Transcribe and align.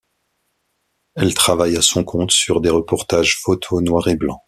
Elle 1.13 1.35
travaille 1.35 1.77
à 1.77 1.83
son 1.83 2.03
compte 2.03 2.31
sur 2.31 2.59
des 2.59 2.71
reportages 2.71 3.37
photo 3.39 3.81
noir 3.81 4.07
et 4.07 4.15
blanc. 4.15 4.39